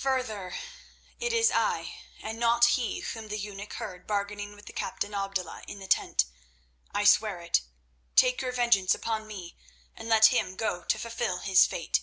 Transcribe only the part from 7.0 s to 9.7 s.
swear it. Take your vengeance upon me,